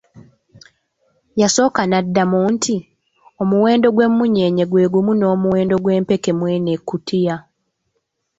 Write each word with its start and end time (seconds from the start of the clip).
Yasooka 1.41 1.81
naddamu 1.87 2.39
nti, 2.53 2.75
omuwendo 3.41 3.87
gw'emunyeenye 3.95 4.63
gwe 4.67 4.89
gumu 4.93 5.11
n'omuwendo 5.15 5.75
gw'empeke 5.83 6.31
mweno 6.39 6.69
ekkutiya. 6.77 7.35